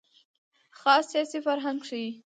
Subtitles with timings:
[0.79, 2.09] خاص سیاسي فرهنګ ښيي.